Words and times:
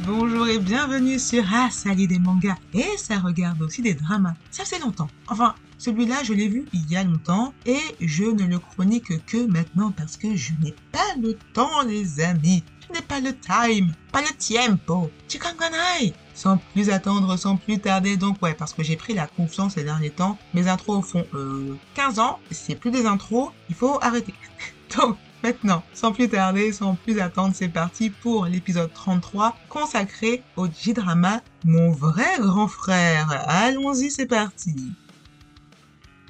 Bonjour 0.00 0.46
et 0.46 0.58
bienvenue 0.58 1.18
sur 1.18 1.42
Ah, 1.52 1.70
des 1.94 2.18
mangas 2.18 2.56
et 2.74 2.84
ça 2.98 3.18
regarde 3.18 3.62
aussi 3.62 3.80
des 3.80 3.94
dramas. 3.94 4.34
Ça 4.50 4.64
fait 4.64 4.78
longtemps. 4.78 5.08
Enfin, 5.26 5.54
celui-là, 5.78 6.22
je 6.22 6.34
l'ai 6.34 6.48
vu 6.48 6.66
il 6.74 6.90
y 6.90 6.96
a 6.96 7.02
longtemps 7.02 7.54
et 7.64 7.80
je 8.00 8.24
ne 8.24 8.44
le 8.46 8.58
chronique 8.58 9.24
que 9.24 9.46
maintenant 9.46 9.92
parce 9.92 10.18
que 10.18 10.36
je 10.36 10.52
n'ai 10.62 10.74
pas 10.92 11.14
le 11.20 11.34
temps, 11.54 11.82
les 11.86 12.20
amis. 12.20 12.62
Je 12.86 12.94
n'ai 12.94 13.02
pas 13.02 13.20
le 13.20 13.34
time, 13.36 13.92
pas 14.12 14.20
le 14.20 14.36
tiempo. 14.36 15.10
Chikanganai. 15.28 16.12
Sans 16.34 16.58
plus 16.58 16.90
attendre, 16.90 17.36
sans 17.38 17.56
plus 17.56 17.78
tarder, 17.78 18.18
donc 18.18 18.40
ouais, 18.42 18.54
parce 18.54 18.74
que 18.74 18.82
j'ai 18.82 18.96
pris 18.96 19.14
la 19.14 19.26
confiance 19.26 19.74
ces 19.74 19.84
derniers 19.84 20.10
temps. 20.10 20.36
Mes 20.52 20.68
intros 20.68 21.04
font 21.04 21.24
euh, 21.34 21.74
15 21.94 22.18
ans, 22.18 22.38
c'est 22.50 22.74
plus 22.74 22.90
des 22.90 23.06
intros, 23.06 23.50
il 23.70 23.74
faut 23.74 23.98
arrêter. 24.02 24.34
donc, 24.96 25.16
Maintenant, 25.42 25.82
sans 25.92 26.12
plus 26.12 26.28
tarder, 26.28 26.72
sans 26.72 26.94
plus 26.94 27.20
attendre, 27.20 27.54
c'est 27.54 27.68
parti 27.68 28.10
pour 28.10 28.46
l'épisode 28.46 28.92
33 28.92 29.54
consacré 29.68 30.42
au 30.56 30.66
J-drama 30.66 31.42
Mon 31.64 31.90
vrai 31.90 32.38
grand 32.38 32.68
frère. 32.68 33.44
Allons-y, 33.46 34.10
c'est 34.10 34.26
parti. 34.26 34.74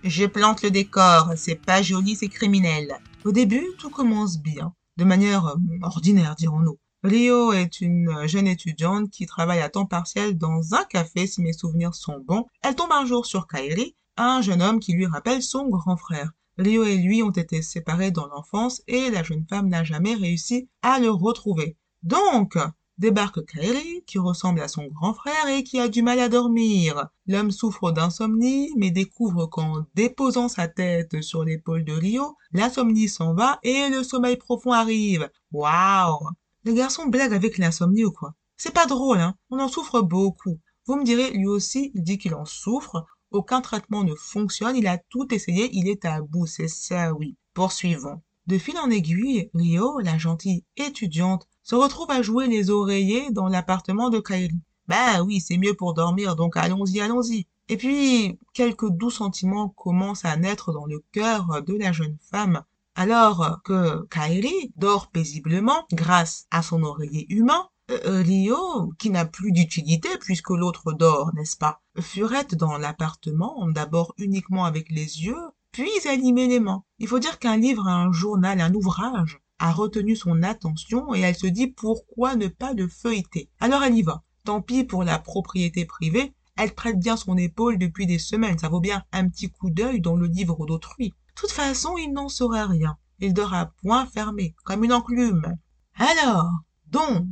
Je 0.02 0.26
plante 0.26 0.62
le 0.62 0.70
décor, 0.70 1.32
c'est 1.36 1.54
pas 1.54 1.82
joli, 1.82 2.16
c'est 2.16 2.28
criminel. 2.28 2.96
Au 3.24 3.32
début, 3.32 3.64
tout 3.78 3.90
commence 3.90 4.38
bien, 4.38 4.74
de 4.96 5.04
manière 5.04 5.56
ordinaire, 5.82 6.36
dirons-nous. 6.36 6.78
Rio 7.02 7.52
est 7.52 7.80
une 7.80 8.26
jeune 8.26 8.46
étudiante 8.46 9.10
qui 9.10 9.26
travaille 9.26 9.60
à 9.60 9.68
temps 9.68 9.86
partiel 9.86 10.36
dans 10.36 10.74
un 10.74 10.84
café, 10.84 11.26
si 11.26 11.40
mes 11.40 11.52
souvenirs 11.52 11.94
sont 11.94 12.18
bons. 12.26 12.46
Elle 12.62 12.74
tombe 12.74 12.92
un 12.92 13.06
jour 13.06 13.26
sur 13.26 13.46
Kairi, 13.46 13.96
un 14.16 14.42
jeune 14.42 14.62
homme 14.62 14.80
qui 14.80 14.92
lui 14.92 15.06
rappelle 15.06 15.42
son 15.42 15.68
grand 15.68 15.96
frère. 15.96 16.32
Rio 16.58 16.84
et 16.84 16.96
lui 16.96 17.22
ont 17.22 17.30
été 17.30 17.62
séparés 17.62 18.10
dans 18.10 18.26
l'enfance 18.26 18.82
et 18.86 19.10
la 19.10 19.22
jeune 19.22 19.44
femme 19.48 19.68
n'a 19.68 19.84
jamais 19.84 20.14
réussi 20.14 20.68
à 20.82 20.98
le 20.98 21.10
retrouver. 21.10 21.76
Donc, 22.02 22.56
débarque 22.98 23.44
Kairi, 23.44 24.04
qui 24.06 24.18
ressemble 24.18 24.60
à 24.60 24.68
son 24.68 24.86
grand 24.86 25.12
frère 25.12 25.48
et 25.48 25.64
qui 25.64 25.78
a 25.78 25.88
du 25.88 26.02
mal 26.02 26.18
à 26.18 26.28
dormir. 26.28 27.08
L'homme 27.26 27.50
souffre 27.50 27.92
d'insomnie, 27.92 28.72
mais 28.76 28.90
découvre 28.90 29.46
qu'en 29.46 29.84
déposant 29.94 30.48
sa 30.48 30.68
tête 30.68 31.20
sur 31.22 31.44
l'épaule 31.44 31.84
de 31.84 31.92
Rio, 31.92 32.36
l'insomnie 32.52 33.08
s'en 33.08 33.34
va 33.34 33.58
et 33.62 33.88
le 33.90 34.02
sommeil 34.02 34.36
profond 34.36 34.72
arrive. 34.72 35.28
Waouh 35.52 36.30
Le 36.64 36.72
garçon 36.72 37.06
blague 37.06 37.34
avec 37.34 37.58
l'insomnie 37.58 38.04
ou 38.04 38.12
quoi? 38.12 38.34
C'est 38.56 38.72
pas 38.72 38.86
drôle, 38.86 39.20
hein? 39.20 39.34
On 39.50 39.60
en 39.60 39.68
souffre 39.68 40.00
beaucoup. 40.00 40.58
Vous 40.86 40.96
me 40.96 41.04
direz, 41.04 41.32
lui 41.32 41.46
aussi, 41.46 41.90
il 41.94 42.02
dit 42.02 42.16
qu'il 42.16 42.34
en 42.34 42.44
souffre. 42.44 43.04
Aucun 43.36 43.60
traitement 43.60 44.02
ne 44.02 44.14
fonctionne, 44.14 44.76
il 44.76 44.86
a 44.86 44.96
tout 44.96 45.34
essayé, 45.34 45.68
il 45.74 45.90
est 45.90 46.06
à 46.06 46.22
bout, 46.22 46.46
c'est 46.46 46.68
ça, 46.68 47.12
oui. 47.12 47.36
Poursuivons. 47.52 48.22
De 48.46 48.56
fil 48.56 48.78
en 48.78 48.88
aiguille, 48.88 49.50
Rio, 49.52 49.98
la 49.98 50.16
gentille 50.16 50.64
étudiante, 50.78 51.46
se 51.62 51.74
retrouve 51.74 52.10
à 52.10 52.22
jouer 52.22 52.46
les 52.46 52.70
oreillers 52.70 53.30
dans 53.32 53.48
l'appartement 53.48 54.08
de 54.08 54.20
Kairi. 54.20 54.58
Bah 54.88 55.22
oui, 55.22 55.42
c'est 55.42 55.58
mieux 55.58 55.74
pour 55.74 55.92
dormir, 55.92 56.34
donc 56.34 56.56
allons-y, 56.56 56.98
allons-y. 56.98 57.46
Et 57.68 57.76
puis, 57.76 58.38
quelques 58.54 58.88
doux 58.88 59.10
sentiments 59.10 59.68
commencent 59.68 60.24
à 60.24 60.34
naître 60.38 60.72
dans 60.72 60.86
le 60.86 61.04
cœur 61.12 61.62
de 61.62 61.74
la 61.74 61.92
jeune 61.92 62.16
femme, 62.30 62.62
alors 62.94 63.60
que 63.64 64.06
Kairi 64.06 64.72
dort 64.76 65.10
paisiblement 65.10 65.84
grâce 65.92 66.46
à 66.50 66.62
son 66.62 66.82
oreiller 66.82 67.26
humain, 67.28 67.68
euh, 67.90 68.22
Rio, 68.22 68.92
qui 68.98 69.10
n'a 69.10 69.24
plus 69.24 69.52
d'utilité 69.52 70.08
puisque 70.20 70.50
l'autre 70.50 70.92
dort, 70.92 71.32
n'est-ce 71.34 71.56
pas, 71.56 71.80
furette 72.00 72.54
dans 72.54 72.78
l'appartement, 72.78 73.68
d'abord 73.68 74.14
uniquement 74.18 74.64
avec 74.64 74.90
les 74.90 75.24
yeux, 75.24 75.36
puis 75.72 75.90
animait 76.08 76.48
les 76.48 76.60
mains. 76.60 76.82
Il 76.98 77.06
faut 77.06 77.18
dire 77.18 77.38
qu'un 77.38 77.56
livre, 77.56 77.86
un 77.86 78.10
journal, 78.12 78.60
un 78.60 78.74
ouvrage 78.74 79.40
a 79.58 79.72
retenu 79.72 80.16
son 80.16 80.42
attention 80.42 81.14
et 81.14 81.20
elle 81.20 81.36
se 81.36 81.46
dit 81.46 81.68
pourquoi 81.68 82.34
ne 82.34 82.48
pas 82.48 82.72
le 82.72 82.88
feuilleter. 82.88 83.50
Alors 83.60 83.82
elle 83.82 83.96
y 83.96 84.02
va. 84.02 84.22
Tant 84.44 84.62
pis 84.62 84.84
pour 84.84 85.04
la 85.04 85.18
propriété 85.18 85.84
privée, 85.84 86.34
elle 86.56 86.74
prête 86.74 86.98
bien 86.98 87.16
son 87.16 87.36
épaule 87.36 87.78
depuis 87.78 88.06
des 88.06 88.18
semaines, 88.18 88.58
ça 88.58 88.68
vaut 88.68 88.80
bien 88.80 89.04
un 89.12 89.28
petit 89.28 89.50
coup 89.50 89.70
d'œil 89.70 90.00
dans 90.00 90.16
le 90.16 90.26
livre 90.26 90.66
d'autrui. 90.66 91.10
De 91.10 91.14
toute 91.34 91.52
façon, 91.52 91.96
il 91.98 92.12
n'en 92.12 92.28
saura 92.28 92.66
rien. 92.66 92.96
Il 93.18 93.34
dort 93.34 93.54
point 93.82 94.06
fermé, 94.06 94.54
comme 94.64 94.84
une 94.84 94.92
enclume. 94.92 95.56
Alors, 95.94 96.50
donc, 96.86 97.26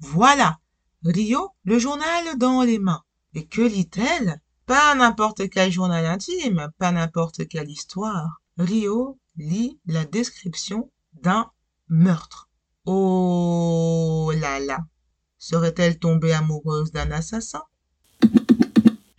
voilà, 0.00 0.58
Rio, 1.04 1.50
le 1.64 1.78
journal 1.78 2.36
dans 2.38 2.62
les 2.62 2.78
mains. 2.78 3.02
Et 3.34 3.46
que 3.46 3.62
lit-elle? 3.62 4.40
Pas 4.66 4.94
n'importe 4.94 5.48
quel 5.48 5.70
journal 5.70 6.04
intime, 6.04 6.70
pas 6.78 6.92
n'importe 6.92 7.46
quelle 7.48 7.70
histoire. 7.70 8.42
Rio 8.58 9.18
lit 9.36 9.78
la 9.86 10.04
description 10.04 10.90
d'un 11.22 11.50
meurtre. 11.88 12.50
Oh 12.84 14.32
là 14.36 14.58
là 14.60 14.80
Serait-elle 15.38 15.98
tombée 15.98 16.32
amoureuse 16.32 16.92
d'un 16.92 17.10
assassin? 17.10 17.62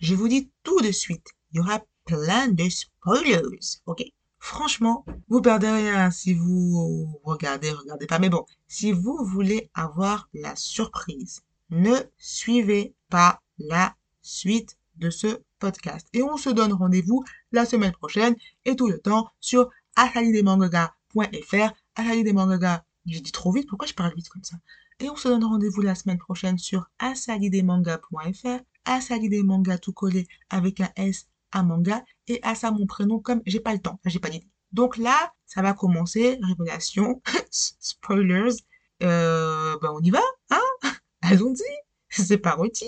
Je 0.00 0.14
vous 0.14 0.28
dis 0.28 0.52
tout 0.62 0.80
de 0.80 0.92
suite, 0.92 1.26
il 1.52 1.56
y 1.56 1.60
aura 1.60 1.80
plein 2.04 2.48
de 2.48 2.68
spoilers, 2.68 3.80
ok? 3.86 4.02
Franchement, 4.38 5.04
vous 5.28 5.42
perdez 5.42 5.68
rien 5.68 6.10
si 6.10 6.34
vous 6.34 7.20
regardez, 7.24 7.70
regardez 7.70 8.06
pas. 8.06 8.18
Mais 8.18 8.28
bon, 8.28 8.44
si 8.66 8.92
vous 8.92 9.18
voulez 9.24 9.70
avoir 9.74 10.28
la 10.32 10.54
surprise, 10.56 11.42
ne 11.70 11.94
suivez 12.16 12.94
pas 13.10 13.42
la 13.58 13.94
suite 14.22 14.78
de 14.96 15.10
ce 15.10 15.40
podcast. 15.58 16.08
Et 16.12 16.22
on 16.22 16.36
se 16.36 16.50
donne 16.50 16.72
rendez-vous 16.72 17.24
la 17.52 17.66
semaine 17.66 17.92
prochaine 17.92 18.36
et 18.64 18.76
tout 18.76 18.88
le 18.88 18.98
temps 18.98 19.28
sur 19.40 19.70
asalidemangaka.fr. 19.96 21.72
Asalidemangaka, 21.96 22.84
j'ai 23.06 23.20
dit 23.20 23.32
trop 23.32 23.52
vite, 23.52 23.68
pourquoi 23.68 23.88
je 23.88 23.94
parle 23.94 24.14
vite 24.14 24.28
comme 24.28 24.44
ça? 24.44 24.56
Et 25.00 25.10
on 25.10 25.16
se 25.16 25.28
donne 25.28 25.44
rendez-vous 25.44 25.82
la 25.82 25.94
semaine 25.94 26.18
prochaine 26.18 26.58
sur 26.58 26.88
asalidemanga.fr. 26.98 28.60
Asalidemanga 28.84 29.78
tout 29.78 29.92
collé 29.92 30.26
avec 30.50 30.80
un 30.80 30.90
S 30.96 31.28
à 31.52 31.62
manga 31.62 32.04
et 32.26 32.40
à 32.42 32.54
ça 32.54 32.70
mon 32.70 32.86
prénom 32.86 33.20
comme 33.20 33.42
j'ai 33.46 33.60
pas 33.60 33.72
le 33.72 33.80
temps, 33.80 34.00
j'ai 34.04 34.18
pas 34.18 34.30
d'idée. 34.30 34.48
Donc 34.72 34.96
là, 34.96 35.32
ça 35.46 35.62
va 35.62 35.72
commencer, 35.72 36.38
révélation, 36.42 37.22
spoilers, 37.50 38.56
euh, 39.02 39.78
ben 39.80 39.90
on 39.94 40.00
y 40.00 40.10
va, 40.10 40.22
hein? 40.50 40.60
Allons-y, 41.22 41.64
c'est 42.10 42.38
pas 42.38 42.52
rôti. 42.52 42.86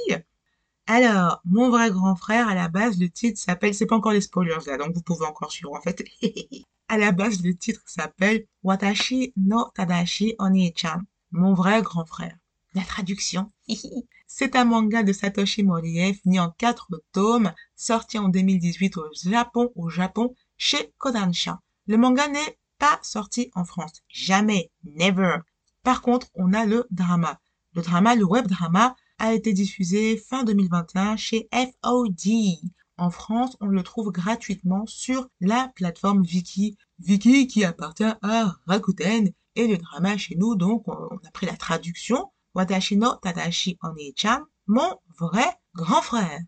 Alors, 0.86 1.40
mon 1.44 1.70
vrai 1.70 1.90
grand 1.90 2.16
frère, 2.16 2.48
à 2.48 2.54
la 2.54 2.68
base, 2.68 2.98
le 2.98 3.08
titre 3.08 3.40
s'appelle, 3.40 3.74
c'est 3.74 3.86
pas 3.86 3.96
encore 3.96 4.12
les 4.12 4.20
spoilers 4.20 4.58
là, 4.66 4.76
donc 4.76 4.92
vous 4.94 5.02
pouvez 5.02 5.24
encore 5.24 5.52
suivre 5.52 5.72
en 5.72 5.80
fait. 5.80 6.02
à 6.88 6.98
la 6.98 7.12
base, 7.12 7.42
le 7.42 7.54
titre 7.56 7.82
s'appelle 7.86 8.46
Watashi 8.64 9.32
no 9.36 9.70
Tadashi 9.74 10.34
Oni-chan, 10.38 11.00
mon 11.30 11.54
vrai 11.54 11.82
grand 11.82 12.04
frère. 12.04 12.36
La 12.72 12.82
traduction, 12.82 13.50
c'est 14.28 14.54
un 14.54 14.64
manga 14.64 15.02
de 15.02 15.12
Satoshi 15.12 15.64
Morien 15.64 16.14
fini 16.14 16.38
en 16.38 16.52
quatre 16.52 17.02
tomes, 17.10 17.52
sorti 17.74 18.16
en 18.16 18.28
2018 18.28 18.96
au 18.96 19.06
Japon, 19.12 19.72
au 19.74 19.88
Japon, 19.88 20.36
chez 20.56 20.92
Kodansha. 20.98 21.60
Le 21.88 21.96
manga 21.96 22.28
n'est 22.28 22.58
pas 22.78 23.00
sorti 23.02 23.50
en 23.56 23.64
France. 23.64 24.02
Jamais. 24.08 24.70
Never. 24.84 25.38
Par 25.82 26.00
contre, 26.00 26.28
on 26.34 26.52
a 26.52 26.64
le 26.64 26.86
drama. 26.92 27.40
Le 27.74 27.82
drama, 27.82 28.14
le 28.14 28.24
web 28.24 28.46
drama, 28.46 28.94
a 29.18 29.34
été 29.34 29.52
diffusé 29.52 30.16
fin 30.16 30.44
2021 30.44 31.16
chez 31.16 31.48
FOD. 31.52 32.30
En 32.98 33.10
France, 33.10 33.56
on 33.60 33.66
le 33.66 33.82
trouve 33.82 34.12
gratuitement 34.12 34.86
sur 34.86 35.28
la 35.40 35.72
plateforme 35.74 36.22
Viki. 36.22 36.76
Viki 37.00 37.48
qui 37.48 37.64
appartient 37.64 38.04
à 38.04 38.54
Rakuten. 38.66 39.32
Et 39.56 39.66
le 39.66 39.76
drama 39.76 40.16
chez 40.16 40.36
nous, 40.36 40.54
donc, 40.54 40.86
on 40.86 41.16
a 41.16 41.30
pris 41.32 41.46
la 41.46 41.56
traduction 41.56 42.30
Watashi 42.54 42.96
no 42.96 43.16
Tadashi 43.22 43.78
Oni-chan, 43.82 44.40
mon 44.66 44.96
vrai 45.18 45.46
grand 45.74 46.02
frère. 46.02 46.40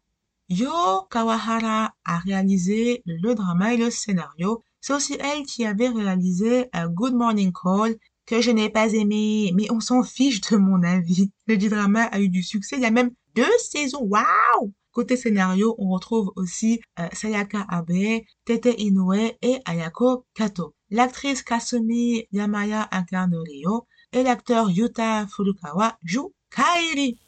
Yo 0.48 1.06
Kawahara 1.10 1.94
a 2.04 2.18
réalisé 2.18 3.02
le 3.06 3.34
drama 3.34 3.74
et 3.74 3.76
le 3.76 3.90
scénario. 3.90 4.62
C'est 4.80 4.92
aussi 4.92 5.16
elle 5.20 5.44
qui 5.44 5.64
avait 5.64 5.88
réalisé 5.88 6.68
A 6.72 6.88
Good 6.88 7.14
Morning 7.14 7.52
Call 7.52 7.96
que 8.26 8.40
je 8.40 8.50
n'ai 8.50 8.68
pas 8.68 8.92
aimé, 8.92 9.52
mais 9.54 9.70
on 9.70 9.80
s'en 9.80 10.02
fiche 10.02 10.40
de 10.40 10.56
mon 10.56 10.82
avis. 10.82 11.30
Le 11.46 11.56
drama 11.56 12.04
a 12.04 12.20
eu 12.20 12.28
du 12.28 12.42
succès, 12.42 12.76
il 12.76 12.82
y 12.82 12.86
a 12.86 12.90
même 12.90 13.12
deux 13.34 13.58
saisons, 13.58 14.02
waouh 14.02 14.72
Côté 14.92 15.16
scénario, 15.16 15.74
on 15.78 15.88
retrouve 15.88 16.32
aussi 16.36 16.80
euh, 16.98 17.08
Sayaka 17.12 17.64
Abe, 17.66 18.20
Tete 18.44 18.74
Inoue 18.76 19.14
et 19.40 19.58
Ayako 19.64 20.26
Kato. 20.34 20.74
L'actrice 20.90 21.42
Kasumi 21.42 22.26
Yamaya 22.30 22.88
incarne 22.92 23.34
Rio, 23.36 23.86
et 24.12 24.22
l'acteur 24.22 24.70
Yuta 24.70 25.26
Furukawa 25.26 25.98
joue 26.02 26.32
Kairi. 26.50 27.18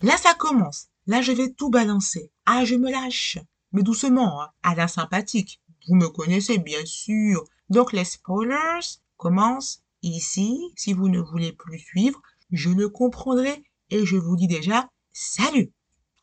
Là, 0.00 0.16
ça 0.16 0.34
commence. 0.34 0.88
Là, 1.06 1.20
je 1.20 1.32
vais 1.32 1.50
tout 1.50 1.70
balancer. 1.70 2.30
Ah, 2.46 2.64
je 2.64 2.74
me 2.74 2.90
lâche. 2.90 3.38
Mais 3.72 3.82
doucement, 3.82 4.42
hein. 4.42 4.50
à 4.62 4.74
la 4.74 4.88
sympathique. 4.88 5.60
Vous 5.88 5.94
me 5.94 6.08
connaissez, 6.08 6.58
bien 6.58 6.84
sûr. 6.84 7.44
Donc, 7.68 7.92
les 7.92 8.04
spoilers 8.04 8.98
commencent 9.16 9.82
ici. 10.02 10.72
Si 10.76 10.92
vous 10.92 11.08
ne 11.08 11.20
voulez 11.20 11.52
plus 11.52 11.78
suivre, 11.78 12.20
je 12.50 12.70
le 12.70 12.88
comprendrai 12.88 13.62
et 13.90 14.04
je 14.06 14.16
vous 14.16 14.36
dis 14.36 14.48
déjà 14.48 14.88
salut. 15.12 15.72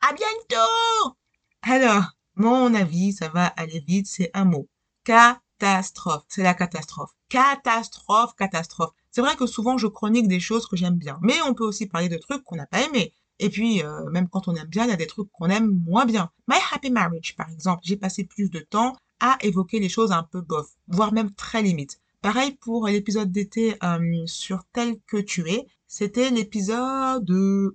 À 0.02 0.14
bientôt! 0.14 1.16
Alors, 1.62 2.04
mon 2.36 2.74
avis, 2.74 3.14
ça 3.14 3.28
va 3.30 3.48
aller 3.48 3.84
vite, 3.86 4.08
c'est 4.08 4.32
un 4.34 4.46
mot. 4.46 4.68
Catastrophe. 5.04 6.24
C'est 6.28 6.44
la 6.44 6.54
catastrophe. 6.54 7.12
Catastrophe, 7.28 8.34
catastrophe. 8.36 8.94
C'est 9.12 9.22
vrai 9.22 9.36
que 9.36 9.46
souvent 9.48 9.78
je 9.78 9.88
chronique 9.88 10.28
des 10.28 10.40
choses 10.40 10.68
que 10.68 10.76
j'aime 10.76 10.96
bien, 10.96 11.18
mais 11.22 11.36
on 11.48 11.54
peut 11.54 11.64
aussi 11.64 11.88
parler 11.88 12.10
de 12.10 12.18
trucs 12.18 12.44
qu'on 12.44 12.56
n'a 12.56 12.68
pas 12.68 12.82
aimés. 12.82 13.14
Et 13.40 13.50
puis, 13.50 13.82
euh, 13.84 14.10
même 14.12 14.28
quand 14.28 14.48
on 14.48 14.56
aime 14.56 14.68
bien, 14.68 14.84
il 14.84 14.90
y 14.90 14.94
a 14.94 14.98
des 14.98 15.08
trucs 15.08 15.32
qu'on 15.32 15.50
aime 15.50 15.82
moins 15.86 16.06
bien. 16.06 16.30
My 16.48 16.58
Happy 16.72 16.92
Marriage, 16.92 17.36
par 17.38 17.50
exemple, 17.50 17.82
j'ai 17.84 17.96
passé 17.96 18.26
plus 18.26 18.50
de 18.50 18.60
temps 18.60 18.96
à 19.22 19.38
évoquer 19.42 19.80
les 19.80 19.90
choses 19.90 20.12
un 20.12 20.24
peu 20.24 20.42
bof, 20.42 20.68
voire 20.88 21.14
même 21.14 21.32
très 21.32 21.62
limite. 21.62 22.00
Pareil 22.22 22.52
pour 22.52 22.88
l'épisode 22.88 23.32
d'été 23.32 23.76
euh, 23.82 24.24
sur 24.26 24.66
Tel 24.74 25.00
que 25.08 25.18
tu 25.18 25.50
es. 25.50 25.68
C'était 25.88 26.30
l'épisode 26.30 27.30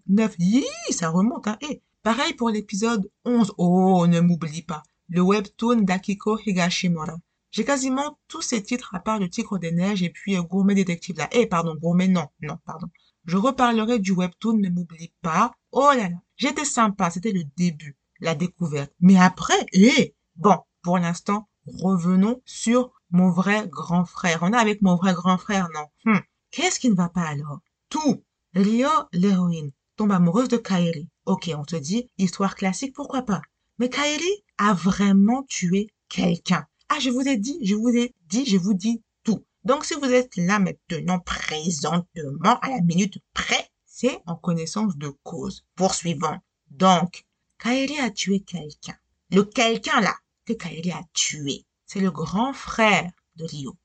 9. 0.06 0.34
Yee, 0.38 0.64
ça 0.90 1.08
remonte, 1.08 1.48
hein. 1.48 1.56
Et 1.62 1.80
pareil 2.02 2.34
pour 2.34 2.50
l'épisode 2.50 3.10
11. 3.24 3.54
Oh, 3.56 4.06
ne 4.06 4.20
m'oublie 4.20 4.62
pas. 4.62 4.82
Le 5.08 5.22
webtoon 5.22 5.82
d'Akiko 5.82 6.38
Higashimura. 6.44 7.16
J'ai 7.54 7.64
quasiment 7.64 8.18
tous 8.26 8.42
ces 8.42 8.64
titres 8.64 8.96
à 8.96 8.98
part 8.98 9.20
le 9.20 9.30
Tigre 9.30 9.60
des 9.60 9.70
Neiges 9.70 10.02
et 10.02 10.10
puis 10.10 10.36
euh, 10.36 10.42
Gourmet 10.42 10.74
Détective 10.74 11.16
là. 11.18 11.28
Eh, 11.30 11.46
pardon, 11.46 11.76
Gourmet, 11.76 12.08
non, 12.08 12.26
non, 12.42 12.58
pardon. 12.66 12.88
Je 13.26 13.36
reparlerai 13.36 14.00
du 14.00 14.10
webtoon, 14.10 14.54
ne 14.54 14.68
m'oublie 14.70 15.12
pas. 15.22 15.52
Oh 15.70 15.92
là 15.94 16.08
là, 16.08 16.16
j'étais 16.36 16.64
sympa, 16.64 17.10
c'était 17.10 17.30
le 17.30 17.44
début, 17.56 17.96
la 18.18 18.34
découverte. 18.34 18.92
Mais 18.98 19.16
après, 19.16 19.54
eh, 19.72 20.16
bon, 20.34 20.58
pour 20.82 20.98
l'instant, 20.98 21.48
revenons 21.64 22.42
sur 22.44 22.90
mon 23.10 23.30
vrai 23.30 23.68
grand 23.68 24.04
frère. 24.04 24.40
On 24.42 24.52
est 24.52 24.56
avec 24.56 24.82
mon 24.82 24.96
vrai 24.96 25.14
grand 25.14 25.38
frère, 25.38 25.68
non? 25.72 25.86
Hum. 26.06 26.20
Qu'est-ce 26.50 26.80
qui 26.80 26.90
ne 26.90 26.96
va 26.96 27.08
pas 27.08 27.22
alors? 27.22 27.60
Tout. 27.88 28.24
Rio, 28.56 28.88
l'héroïne, 29.12 29.70
tombe 29.94 30.10
amoureuse 30.10 30.48
de 30.48 30.56
Kairi. 30.56 31.08
Ok, 31.24 31.52
on 31.56 31.62
te 31.62 31.76
dit, 31.76 32.10
histoire 32.18 32.56
classique, 32.56 32.96
pourquoi 32.96 33.22
pas 33.22 33.42
Mais 33.78 33.90
Kairi 33.90 34.44
a 34.58 34.74
vraiment 34.74 35.44
tué 35.44 35.86
quelqu'un. 36.08 36.66
Ah, 36.88 36.98
je 37.00 37.10
vous 37.10 37.26
ai 37.26 37.36
dit, 37.36 37.58
je 37.62 37.74
vous 37.74 37.88
ai 37.88 38.14
dit, 38.28 38.46
je 38.46 38.56
vous 38.56 38.74
dis 38.74 39.02
tout. 39.22 39.44
Donc, 39.64 39.84
si 39.84 39.94
vous 39.94 40.04
êtes 40.04 40.36
là 40.36 40.58
maintenant, 40.58 41.18
présentement, 41.20 42.58
à 42.60 42.70
la 42.70 42.80
minute 42.82 43.18
près, 43.32 43.68
c'est 43.86 44.20
en 44.26 44.36
connaissance 44.36 44.96
de 44.96 45.08
cause. 45.22 45.64
Poursuivons. 45.76 46.38
Donc, 46.70 47.24
Kairi 47.58 47.98
a 48.00 48.10
tué 48.10 48.40
quelqu'un. 48.40 48.96
Le 49.30 49.44
quelqu'un 49.44 50.00
là, 50.00 50.14
que 50.44 50.52
Kairi 50.52 50.92
a 50.92 51.02
tué. 51.12 51.64
C'est 51.86 52.00
le 52.00 52.10
grand 52.10 52.52
frère 52.52 53.10
de 53.36 53.44
Rio. 53.44 53.76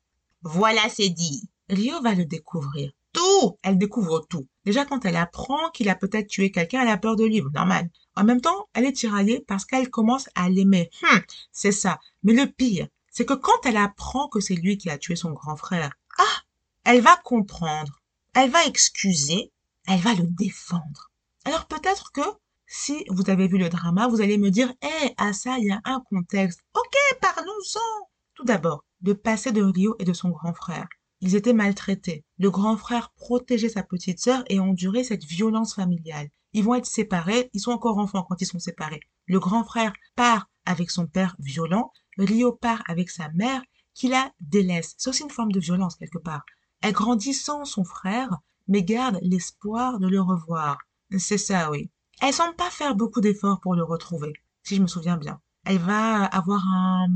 Voilà, 0.42 0.88
c'est 0.88 1.08
dit. 1.08 1.48
Rio 1.68 2.02
va 2.02 2.14
le 2.14 2.24
découvrir. 2.24 2.92
Tout 3.12 3.56
Elle 3.62 3.78
découvre 3.78 4.26
tout. 4.28 4.46
Déjà, 4.64 4.84
quand 4.84 5.04
elle 5.04 5.16
apprend 5.16 5.70
qu'il 5.70 5.88
a 5.88 5.94
peut-être 5.94 6.28
tué 6.28 6.50
quelqu'un, 6.50 6.82
elle 6.82 6.88
a 6.88 6.98
peur 6.98 7.16
de 7.16 7.24
lui, 7.24 7.42
normal. 7.54 7.88
En 8.16 8.24
même 8.24 8.40
temps, 8.40 8.68
elle 8.74 8.84
est 8.84 8.92
tiraillée 8.92 9.44
parce 9.46 9.64
qu'elle 9.64 9.88
commence 9.88 10.28
à 10.34 10.48
l'aimer. 10.50 10.90
Hum, 11.02 11.20
c'est 11.52 11.72
ça. 11.72 11.98
Mais 12.22 12.34
le 12.34 12.46
pire, 12.46 12.88
c'est 13.10 13.24
que 13.24 13.34
quand 13.34 13.64
elle 13.64 13.76
apprend 13.76 14.28
que 14.28 14.40
c'est 14.40 14.54
lui 14.54 14.76
qui 14.76 14.90
a 14.90 14.98
tué 14.98 15.16
son 15.16 15.32
grand 15.32 15.56
frère, 15.56 15.92
ah, 16.18 16.42
elle 16.84 17.00
va 17.00 17.16
comprendre. 17.24 18.00
Elle 18.34 18.50
va 18.50 18.64
excuser. 18.66 19.52
Elle 19.86 20.00
va 20.00 20.14
le 20.14 20.24
défendre. 20.24 21.10
Alors 21.44 21.66
peut-être 21.66 22.12
que 22.12 22.20
si 22.66 23.04
vous 23.08 23.28
avez 23.30 23.48
vu 23.48 23.58
le 23.58 23.68
drama, 23.68 24.06
vous 24.06 24.20
allez 24.20 24.38
me 24.38 24.50
dire, 24.50 24.72
eh, 24.82 25.14
à 25.16 25.32
ça, 25.32 25.56
il 25.58 25.66
y 25.66 25.72
a 25.72 25.80
un 25.84 26.00
contexte. 26.08 26.60
Ok, 26.74 26.94
parlons-en. 27.20 28.08
Tout 28.34 28.44
d'abord, 28.44 28.84
le 29.02 29.14
passé 29.14 29.50
de 29.50 29.62
Rio 29.62 29.96
et 29.98 30.04
de 30.04 30.12
son 30.12 30.28
grand 30.28 30.54
frère. 30.54 30.86
Ils 31.20 31.36
étaient 31.36 31.52
maltraités. 31.52 32.24
Le 32.38 32.50
grand 32.50 32.76
frère 32.76 33.12
protégeait 33.12 33.68
sa 33.68 33.82
petite 33.82 34.20
sœur 34.20 34.42
et 34.48 34.58
endurait 34.58 35.04
cette 35.04 35.24
violence 35.24 35.74
familiale. 35.74 36.30
Ils 36.52 36.64
vont 36.64 36.74
être 36.74 36.86
séparés, 36.86 37.50
ils 37.52 37.60
sont 37.60 37.72
encore 37.72 37.98
enfants 37.98 38.24
quand 38.28 38.40
ils 38.40 38.46
sont 38.46 38.58
séparés. 38.58 39.00
Le 39.26 39.38
grand 39.38 39.62
frère 39.64 39.92
part 40.16 40.48
avec 40.64 40.90
son 40.90 41.06
père 41.06 41.36
violent, 41.38 41.92
Rio 42.16 42.52
part 42.52 42.82
avec 42.86 43.10
sa 43.10 43.28
mère 43.30 43.62
qui 43.94 44.08
la 44.08 44.32
délaisse. 44.40 44.94
C'est 44.98 45.10
aussi 45.10 45.22
une 45.22 45.30
forme 45.30 45.52
de 45.52 45.60
violence 45.60 45.96
quelque 45.96 46.18
part. 46.18 46.44
Elle 46.80 46.92
grandit 46.92 47.34
sans 47.34 47.64
son 47.64 47.84
frère, 47.84 48.38
mais 48.66 48.82
garde 48.82 49.18
l'espoir 49.22 49.98
de 49.98 50.08
le 50.08 50.20
revoir. 50.20 50.78
C'est 51.18 51.38
ça, 51.38 51.70
oui. 51.70 51.90
Elle 52.22 52.32
semble 52.32 52.56
pas 52.56 52.70
faire 52.70 52.94
beaucoup 52.94 53.20
d'efforts 53.20 53.60
pour 53.60 53.74
le 53.74 53.82
retrouver, 53.82 54.32
si 54.62 54.76
je 54.76 54.82
me 54.82 54.86
souviens 54.86 55.16
bien. 55.16 55.40
Elle 55.64 55.78
va 55.78 56.24
avoir 56.24 56.66
un, 56.66 57.08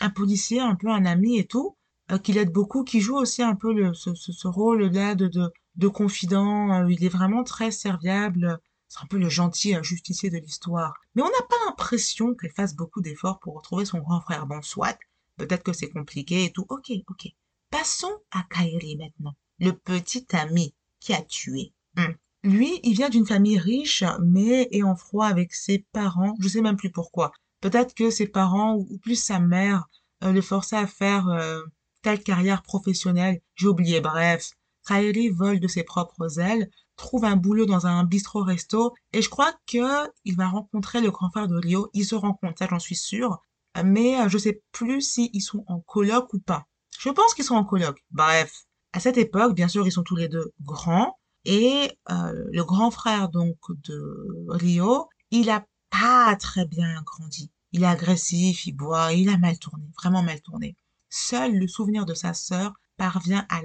un 0.00 0.10
policier, 0.10 0.60
un 0.60 0.74
peu 0.74 0.88
un 0.88 1.04
ami 1.04 1.38
et 1.38 1.46
tout, 1.46 1.76
qui 2.18 2.32
l'aide 2.32 2.52
beaucoup, 2.52 2.84
qui 2.84 3.00
joue 3.00 3.16
aussi 3.16 3.42
un 3.42 3.54
peu 3.54 3.72
le, 3.72 3.94
ce, 3.94 4.14
ce, 4.14 4.48
rôle-là 4.48 5.14
de, 5.14 5.28
de, 5.28 5.52
de 5.76 5.88
confident. 5.88 6.72
Euh, 6.72 6.90
il 6.90 7.04
est 7.04 7.08
vraiment 7.08 7.44
très 7.44 7.70
serviable. 7.70 8.58
C'est 8.88 9.02
un 9.02 9.06
peu 9.06 9.18
le 9.18 9.28
gentil 9.28 9.76
justicier 9.82 10.30
de 10.30 10.38
l'histoire. 10.38 10.94
Mais 11.14 11.22
on 11.22 11.26
n'a 11.26 11.46
pas 11.48 11.56
l'impression 11.66 12.34
qu'elle 12.34 12.52
fasse 12.52 12.74
beaucoup 12.74 13.00
d'efforts 13.00 13.38
pour 13.38 13.54
retrouver 13.54 13.84
son 13.84 13.98
grand 13.98 14.20
frère. 14.20 14.46
Bon, 14.46 14.62
soit, 14.62 14.98
peut-être 15.36 15.62
que 15.62 15.72
c'est 15.72 15.90
compliqué 15.90 16.44
et 16.44 16.52
tout. 16.52 16.66
Ok, 16.68 16.90
ok. 17.08 17.28
Passons 17.70 18.18
à 18.32 18.42
Kairi 18.50 18.96
maintenant, 18.96 19.36
le 19.60 19.72
petit 19.72 20.26
ami 20.32 20.74
qui 20.98 21.12
a 21.12 21.22
tué. 21.22 21.72
Hum. 21.96 22.14
Lui, 22.42 22.80
il 22.82 22.94
vient 22.94 23.10
d'une 23.10 23.26
famille 23.26 23.58
riche, 23.58 24.02
mais 24.22 24.66
est 24.72 24.82
en 24.82 24.96
froid 24.96 25.26
avec 25.26 25.54
ses 25.54 25.86
parents. 25.92 26.34
Je 26.40 26.48
sais 26.48 26.62
même 26.62 26.76
plus 26.76 26.90
pourquoi. 26.90 27.32
Peut-être 27.60 27.94
que 27.94 28.10
ses 28.10 28.26
parents, 28.26 28.76
ou 28.76 28.98
plus 28.98 29.22
sa 29.22 29.38
mère, 29.38 29.86
euh, 30.24 30.32
le 30.32 30.40
forçaient 30.40 30.76
à 30.76 30.86
faire 30.86 31.28
euh, 31.28 31.62
telle 32.02 32.22
carrière 32.22 32.62
professionnelle. 32.62 33.40
J'ai 33.54 33.68
oublié, 33.68 34.00
bref. 34.00 34.50
Kairi 34.86 35.28
vole 35.28 35.60
de 35.60 35.68
ses 35.68 35.84
propres 35.84 36.40
ailes, 36.40 36.70
trouve 36.96 37.24
un 37.24 37.36
boulot 37.36 37.66
dans 37.66 37.86
un 37.86 38.04
bistrot-resto, 38.04 38.94
et 39.12 39.22
je 39.22 39.28
crois 39.28 39.52
que 39.66 40.08
il 40.24 40.36
va 40.36 40.48
rencontrer 40.48 41.00
le 41.00 41.10
grand 41.10 41.30
frère 41.30 41.48
de 41.48 41.56
Rio. 41.56 41.90
Ils 41.92 42.04
se 42.04 42.14
rencontrent, 42.14 42.58
ça 42.58 42.66
j'en 42.68 42.78
suis 42.78 42.96
sûre. 42.96 43.40
Mais 43.84 44.20
euh, 44.20 44.28
je 44.28 44.38
sais 44.38 44.62
plus 44.72 45.00
s'ils 45.00 45.42
sont 45.42 45.64
en 45.68 45.80
coloc 45.80 46.32
ou 46.32 46.40
pas. 46.40 46.66
Je 46.98 47.08
pense 47.10 47.34
qu'ils 47.34 47.44
sont 47.44 47.54
en 47.54 47.64
coloc. 47.64 48.02
Bref. 48.10 48.64
À 48.92 49.00
cette 49.00 49.18
époque, 49.18 49.54
bien 49.54 49.68
sûr, 49.68 49.86
ils 49.86 49.92
sont 49.92 50.02
tous 50.02 50.16
les 50.16 50.28
deux 50.28 50.52
grands. 50.62 51.16
Et 51.44 51.90
euh, 52.10 52.44
le 52.52 52.64
grand 52.64 52.90
frère 52.90 53.28
donc 53.28 53.56
de 53.84 54.26
Rio, 54.48 55.08
il 55.30 55.48
a 55.50 55.64
pas 55.90 56.36
très 56.36 56.66
bien 56.66 57.02
grandi. 57.02 57.50
Il 57.72 57.84
est 57.84 57.86
agressif, 57.86 58.66
il 58.66 58.72
boit, 58.72 59.12
il 59.12 59.28
a 59.28 59.38
mal 59.38 59.58
tourné, 59.58 59.84
vraiment 59.96 60.22
mal 60.22 60.40
tourné. 60.42 60.76
Seul 61.10 61.58
le 61.58 61.66
souvenir 61.66 62.06
de 62.06 62.14
sa 62.14 62.34
sœur 62.34 62.72
parvient 62.96 63.46
à 63.48 63.60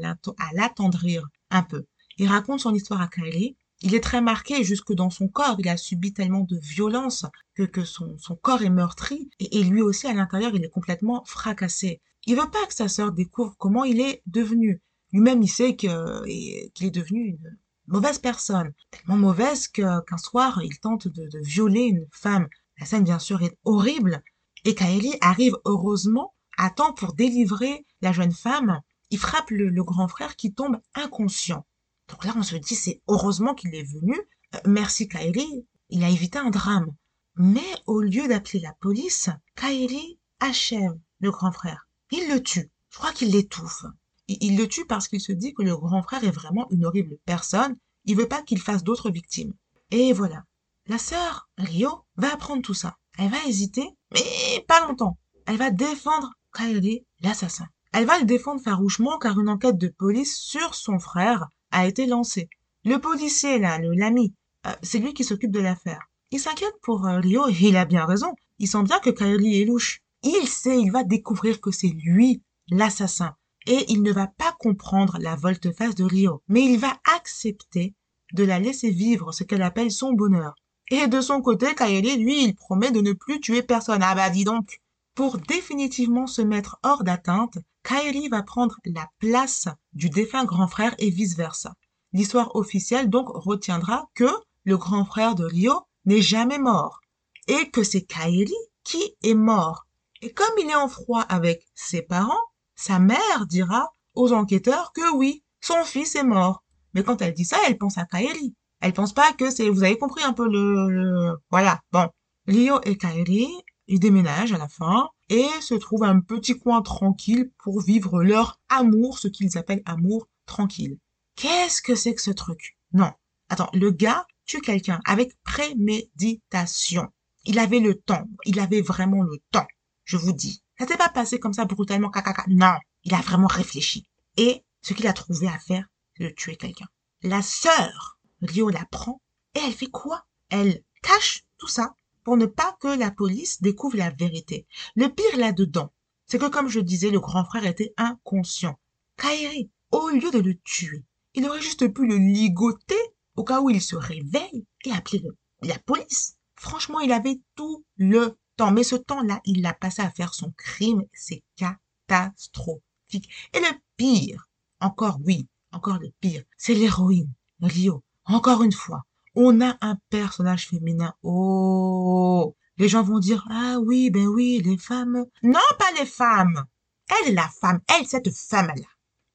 l'attendrir 0.53 1.27
un 1.51 1.63
peu. 1.63 1.85
Il 2.17 2.27
raconte 2.27 2.61
son 2.61 2.73
histoire 2.73 3.01
à 3.01 3.07
Kylie. 3.07 3.55
Il 3.81 3.93
est 3.93 4.03
très 4.03 4.21
marqué 4.21 4.63
jusque 4.63 4.93
dans 4.93 5.09
son 5.09 5.27
corps. 5.27 5.57
Il 5.59 5.69
a 5.69 5.77
subi 5.77 6.13
tellement 6.13 6.41
de 6.41 6.57
violence 6.57 7.25
que, 7.53 7.63
que 7.63 7.83
son, 7.83 8.17
son 8.17 8.35
corps 8.35 8.63
est 8.63 8.69
meurtri. 8.69 9.29
Et, 9.39 9.59
et 9.59 9.63
lui 9.63 9.81
aussi, 9.81 10.07
à 10.07 10.13
l'intérieur, 10.13 10.55
il 10.55 10.63
est 10.63 10.69
complètement 10.69 11.23
fracassé. 11.25 12.01
Il 12.25 12.35
veut 12.35 12.49
pas 12.49 12.65
que 12.65 12.73
sa 12.73 12.87
sœur 12.87 13.11
découvre 13.11 13.55
comment 13.57 13.83
il 13.83 13.99
est 13.99 14.23
devenu. 14.25 14.81
Lui-même, 15.11 15.43
il 15.43 15.49
sait 15.49 15.75
qu'il 15.75 15.89
est 15.89 16.91
devenu 16.91 17.27
une, 17.27 17.57
mauvaise 17.87 18.19
personne, 18.19 18.73
tellement 18.89 19.17
mauvaise 19.17 19.67
qu'un 19.67 20.01
soir, 20.17 20.59
il 20.63 20.79
tente 20.79 21.07
de, 21.07 21.27
de, 21.27 21.39
violer 21.39 21.81
une 21.81 22.07
femme. 22.11 22.47
La 22.79 22.85
scène, 22.85 23.03
bien 23.03 23.19
sûr, 23.19 23.43
est 23.43 23.57
horrible. 23.63 24.23
Et 24.63 24.73
Kaeli 24.73 25.13
arrive 25.21 25.55
heureusement 25.65 26.33
à 26.57 26.69
pour 26.69 27.13
délivrer 27.13 27.85
la 28.01 28.11
jeune 28.11 28.31
femme. 28.31 28.81
Il 29.11 29.19
frappe 29.19 29.49
le, 29.51 29.83
grand 29.83 30.07
frère 30.07 30.35
qui 30.35 30.53
tombe 30.53 30.79
inconscient. 30.93 31.65
Donc 32.09 32.25
là, 32.25 32.33
on 32.35 32.43
se 32.43 32.55
dit, 32.55 32.75
c'est 32.75 33.01
heureusement 33.07 33.53
qu'il 33.53 33.73
est 33.75 33.83
venu. 33.83 34.15
Euh, 34.55 34.59
merci 34.65 35.07
Kaeli, 35.07 35.65
il 35.89 36.03
a 36.03 36.09
évité 36.09 36.39
un 36.39 36.49
drame. 36.49 36.93
Mais 37.35 37.73
au 37.85 38.01
lieu 38.01 38.27
d'appeler 38.27 38.59
la 38.59 38.73
police, 38.73 39.29
Kaeli 39.55 40.19
achève 40.39 40.97
le 41.19 41.31
grand 41.31 41.51
frère. 41.51 41.87
Il 42.11 42.29
le 42.29 42.41
tue. 42.41 42.71
Je 42.89 42.97
crois 42.97 43.11
qu'il 43.11 43.31
l'étouffe 43.31 43.85
il 44.27 44.57
le 44.57 44.67
tue 44.67 44.85
parce 44.85 45.07
qu'il 45.07 45.21
se 45.21 45.31
dit 45.31 45.53
que 45.53 45.61
le 45.61 45.75
grand 45.75 46.01
frère 46.03 46.23
est 46.23 46.31
vraiment 46.31 46.67
une 46.71 46.85
horrible 46.85 47.17
personne. 47.25 47.77
Il 48.05 48.15
veut 48.15 48.27
pas 48.27 48.41
qu'il 48.41 48.61
fasse 48.61 48.83
d'autres 48.83 49.11
victimes. 49.11 49.53
Et 49.91 50.13
voilà. 50.13 50.43
La 50.87 50.97
sœur, 50.97 51.49
Rio, 51.57 52.05
va 52.15 52.33
apprendre 52.33 52.61
tout 52.61 52.73
ça. 52.73 52.97
Elle 53.17 53.31
va 53.31 53.43
hésiter, 53.47 53.87
mais 54.13 54.65
pas 54.67 54.85
longtemps. 54.85 55.17
Elle 55.45 55.57
va 55.57 55.71
défendre 55.71 56.33
Kairi, 56.55 57.05
l'assassin. 57.21 57.67
Elle 57.93 58.05
va 58.05 58.19
le 58.19 58.25
défendre 58.25 58.61
farouchement 58.61 59.17
car 59.17 59.39
une 59.39 59.49
enquête 59.49 59.77
de 59.77 59.87
police 59.87 60.37
sur 60.37 60.73
son 60.75 60.99
frère 60.99 61.47
a 61.71 61.87
été 61.87 62.05
lancée. 62.05 62.49
Le 62.83 62.99
policier, 62.99 63.59
là, 63.59 63.77
l'ami, 63.79 64.33
euh, 64.65 64.71
c'est 64.81 64.99
lui 64.99 65.13
qui 65.13 65.23
s'occupe 65.23 65.51
de 65.51 65.59
l'affaire. 65.59 66.01
Il 66.31 66.39
s'inquiète 66.39 66.75
pour 66.81 67.05
euh, 67.05 67.19
Rio 67.19 67.47
et 67.47 67.57
il 67.59 67.77
a 67.77 67.85
bien 67.85 68.05
raison. 68.05 68.33
Il 68.59 68.67
sent 68.67 68.83
bien 68.83 68.99
que 68.99 69.09
Kairi 69.09 69.61
est 69.61 69.65
louche. 69.65 70.01
Il 70.23 70.47
sait, 70.47 70.79
il 70.79 70.91
va 70.91 71.03
découvrir 71.03 71.61
que 71.61 71.71
c'est 71.71 71.87
lui 71.87 72.41
l'assassin 72.69 73.35
et 73.67 73.85
il 73.91 74.01
ne 74.01 74.11
va 74.11 74.27
pas 74.27 74.55
comprendre 74.59 75.17
la 75.19 75.35
volte-face 75.35 75.95
de 75.95 76.03
Rio, 76.03 76.41
mais 76.47 76.63
il 76.63 76.79
va 76.79 76.97
accepter 77.15 77.95
de 78.33 78.43
la 78.43 78.59
laisser 78.59 78.91
vivre 78.91 79.31
ce 79.31 79.43
qu'elle 79.43 79.61
appelle 79.61 79.91
son 79.91 80.13
bonheur. 80.13 80.53
Et 80.91 81.07
de 81.07 81.21
son 81.21 81.41
côté, 81.41 81.73
Kaeli, 81.73 82.17
lui, 82.17 82.43
il 82.43 82.55
promet 82.55 82.91
de 82.91 83.01
ne 83.01 83.13
plus 83.13 83.39
tuer 83.39 83.63
personne. 83.63 84.03
Ah 84.03 84.13
bah 84.13 84.29
dis 84.29 84.43
donc 84.43 84.79
Pour 85.15 85.37
définitivement 85.37 86.27
se 86.27 86.41
mettre 86.41 86.77
hors 86.83 87.05
d'atteinte, 87.05 87.57
Kaeli 87.83 88.27
va 88.27 88.43
prendre 88.43 88.77
la 88.85 89.07
place 89.19 89.69
du 89.93 90.09
défunt 90.09 90.43
grand 90.43 90.67
frère 90.67 90.93
et 90.99 91.09
vice-versa. 91.09 91.73
L'histoire 92.11 92.55
officielle 92.55 93.09
donc 93.09 93.29
retiendra 93.29 94.09
que 94.13 94.29
le 94.65 94.77
grand 94.77 95.05
frère 95.05 95.35
de 95.35 95.45
Rio 95.45 95.81
n'est 96.05 96.21
jamais 96.21 96.59
mort 96.59 96.99
et 97.47 97.69
que 97.69 97.83
c'est 97.83 98.01
Kaeli 98.01 98.53
qui 98.83 99.15
est 99.23 99.35
mort. 99.35 99.85
Et 100.21 100.33
comme 100.33 100.57
il 100.59 100.69
est 100.69 100.75
en 100.75 100.89
froid 100.89 101.21
avec 101.21 101.65
ses 101.75 102.01
parents, 102.01 102.33
sa 102.75 102.99
mère 102.99 103.45
dira 103.47 103.89
aux 104.15 104.33
enquêteurs 104.33 104.91
que 104.93 105.15
oui, 105.15 105.43
son 105.61 105.83
fils 105.83 106.15
est 106.15 106.23
mort. 106.23 106.63
Mais 106.93 107.03
quand 107.03 107.21
elle 107.21 107.33
dit 107.33 107.45
ça, 107.45 107.57
elle 107.67 107.77
pense 107.77 107.97
à 107.97 108.05
Kairi. 108.05 108.53
Elle 108.81 108.93
pense 108.93 109.13
pas 109.13 109.31
que 109.33 109.49
c'est, 109.49 109.69
vous 109.69 109.83
avez 109.83 109.97
compris 109.97 110.23
un 110.23 110.33
peu 110.33 110.47
le, 110.47 111.37
voilà. 111.51 111.81
Bon. 111.91 112.07
Lio 112.47 112.79
et 112.83 112.97
Kairi, 112.97 113.49
ils 113.87 113.99
déménagent 113.99 114.53
à 114.53 114.57
la 114.57 114.67
fin 114.67 115.09
et 115.29 115.47
se 115.61 115.75
trouvent 115.75 116.03
un 116.03 116.19
petit 116.19 116.57
coin 116.57 116.81
tranquille 116.81 117.51
pour 117.63 117.81
vivre 117.81 118.23
leur 118.23 118.59
amour, 118.69 119.19
ce 119.19 119.27
qu'ils 119.27 119.57
appellent 119.57 119.83
amour 119.85 120.27
tranquille. 120.45 120.97
Qu'est-ce 121.35 121.81
que 121.81 121.95
c'est 121.95 122.15
que 122.15 122.21
ce 122.21 122.31
truc? 122.31 122.77
Non. 122.93 123.11
Attends, 123.49 123.69
le 123.73 123.91
gars 123.91 124.25
tue 124.45 124.61
quelqu'un 124.61 124.99
avec 125.05 125.33
préméditation. 125.43 127.07
Il 127.45 127.59
avait 127.59 127.79
le 127.79 127.95
temps. 127.95 128.27
Il 128.45 128.59
avait 128.59 128.81
vraiment 128.81 129.21
le 129.21 129.37
temps. 129.51 129.67
Je 130.03 130.17
vous 130.17 130.33
dis. 130.33 130.63
Ça 130.79 130.87
s'est 130.87 130.97
pas 130.97 131.09
passé 131.09 131.39
comme 131.39 131.53
ça 131.53 131.65
brutalement, 131.65 132.09
caca. 132.09 132.43
Non. 132.47 132.75
Il 133.03 133.13
a 133.13 133.21
vraiment 133.21 133.47
réfléchi. 133.47 134.07
Et 134.37 134.63
ce 134.81 134.93
qu'il 134.93 135.07
a 135.07 135.13
trouvé 135.13 135.47
à 135.47 135.59
faire, 135.59 135.87
c'est 136.17 136.23
de 136.23 136.29
tuer 136.29 136.55
quelqu'un. 136.55 136.87
La 137.21 137.41
sœur, 137.41 138.19
Rio 138.41 138.69
la 138.69 138.85
prend 138.85 139.21
et 139.55 139.59
elle 139.59 139.73
fait 139.73 139.89
quoi? 139.89 140.25
Elle 140.49 140.83
cache 141.01 141.43
tout 141.57 141.67
ça 141.67 141.95
pour 142.25 142.35
ne 142.35 142.47
pas 142.47 142.75
que 142.81 142.87
la 142.87 143.11
police 143.11 143.61
découvre 143.61 143.95
la 143.97 144.09
vérité. 144.09 144.67
Le 144.95 145.07
pire 145.07 145.37
là-dedans, 145.37 145.93
c'est 146.25 146.39
que 146.39 146.49
comme 146.49 146.67
je 146.67 146.79
disais, 146.79 147.11
le 147.11 147.19
grand 147.19 147.45
frère 147.45 147.65
était 147.65 147.93
inconscient. 147.95 148.77
Kairi, 149.15 149.69
au 149.91 150.09
lieu 150.09 150.31
de 150.31 150.39
le 150.39 150.57
tuer, 150.63 151.05
il 151.35 151.47
aurait 151.47 151.61
juste 151.61 151.87
pu 151.93 152.07
le 152.07 152.17
ligoter 152.17 152.99
au 153.35 153.43
cas 153.43 153.61
où 153.61 153.69
il 153.69 153.81
se 153.81 153.95
réveille 153.95 154.65
et 154.85 154.91
appeler 154.91 155.23
la 155.61 155.77
police. 155.79 156.35
Franchement, 156.55 156.99
il 156.99 157.11
avait 157.11 157.39
tout 157.55 157.85
le 157.97 158.35
temps. 158.57 158.71
Mais 158.71 158.83
ce 158.83 158.95
temps-là, 158.95 159.39
il 159.45 159.61
l'a 159.61 159.73
passé 159.73 160.01
à 160.01 160.09
faire 160.09 160.33
son 160.33 160.51
crime. 160.57 161.03
C'est 161.13 161.43
catastrophique. 161.55 163.29
Et 163.53 163.59
le 163.59 163.77
pire, 163.97 164.49
encore 164.79 165.19
oui, 165.23 165.47
encore 165.71 165.99
le 165.99 166.11
pire, 166.21 166.43
c'est 166.57 166.73
l'héroïne, 166.73 167.31
Rio. 167.61 168.03
Encore 168.25 168.63
une 168.63 168.71
fois, 168.71 169.05
on 169.35 169.61
a 169.61 169.77
un 169.81 169.97
personnage 170.09 170.69
féminin. 170.69 171.13
Oh, 171.23 172.55
les 172.77 172.87
gens 172.87 173.03
vont 173.03 173.19
dire, 173.19 173.45
ah 173.49 173.77
oui, 173.81 174.09
ben 174.09 174.27
oui, 174.27 174.61
les 174.63 174.77
femmes. 174.77 175.25
Non, 175.43 175.59
pas 175.79 175.91
les 175.99 176.05
femmes. 176.05 176.65
Elle 177.09 177.31
est 177.31 177.35
la 177.35 177.49
femme, 177.61 177.81
elle, 177.87 178.07
cette 178.07 178.35
femme-là. 178.35 178.87